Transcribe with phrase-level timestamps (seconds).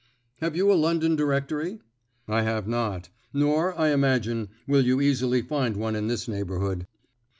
[0.37, 1.79] "Have you a 'London Directory'?"
[2.27, 6.87] "I have not; nor, I imagine, will you easily find one in this neighbourhood."